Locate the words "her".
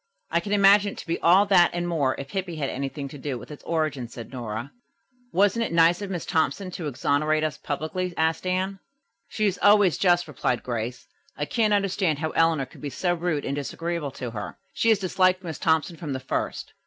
14.31-14.57